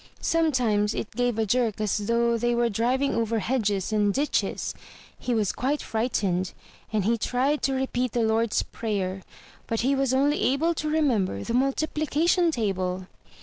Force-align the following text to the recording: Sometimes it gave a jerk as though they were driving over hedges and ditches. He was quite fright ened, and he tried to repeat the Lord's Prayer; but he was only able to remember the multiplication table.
Sometimes 0.19 0.95
it 0.95 1.11
gave 1.15 1.37
a 1.37 1.45
jerk 1.45 1.79
as 1.79 1.95
though 1.99 2.35
they 2.35 2.55
were 2.55 2.69
driving 2.69 3.13
over 3.13 3.37
hedges 3.37 3.93
and 3.93 4.11
ditches. 4.11 4.73
He 5.19 5.35
was 5.35 5.51
quite 5.51 5.83
fright 5.83 6.13
ened, 6.23 6.53
and 6.91 7.05
he 7.05 7.19
tried 7.19 7.61
to 7.61 7.73
repeat 7.75 8.13
the 8.13 8.23
Lord's 8.23 8.63
Prayer; 8.63 9.21
but 9.67 9.81
he 9.81 9.93
was 9.93 10.11
only 10.11 10.41
able 10.41 10.73
to 10.73 10.89
remember 10.89 11.43
the 11.43 11.53
multiplication 11.53 12.49
table. 12.49 13.05